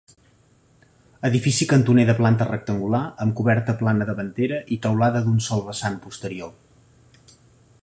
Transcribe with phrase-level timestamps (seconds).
[1.29, 7.31] Edifici cantoner de planta rectangular, amb coberta plana davantera i teulada d'un sol vessant posterior.